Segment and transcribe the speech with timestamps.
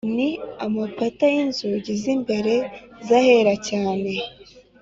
[0.57, 2.53] n’amapata y’inzugi z’imbere
[3.07, 4.11] z’Ahera cyane